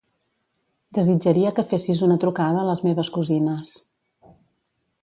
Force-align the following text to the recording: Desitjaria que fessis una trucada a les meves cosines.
Desitjaria 0.97 1.51
que 1.59 1.65
fessis 1.75 2.01
una 2.09 2.17
trucada 2.25 2.63
a 2.65 2.69
les 2.71 2.83
meves 2.89 3.13
cosines. 3.19 3.79